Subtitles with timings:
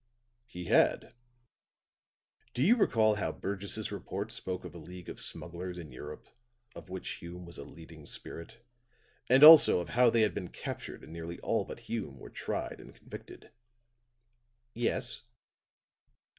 [0.47, 1.13] "He had.
[2.55, 6.27] Do you recall how Burgess' report spoke of a league of smugglers in Europe
[6.75, 8.65] of which Hume was a leading spirit,
[9.29, 12.77] and also of how they had been captured and nearly all but Hume were tried
[12.79, 13.51] and convicted?"
[14.73, 15.21] "Yes."